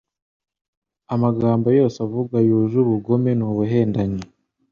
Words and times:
Amagambo 1.13 1.67
yose 1.79 1.97
avuga 2.07 2.35
yuje 2.47 2.75
ubugome 2.83 3.31
n’ubuhendanyi 3.39 4.23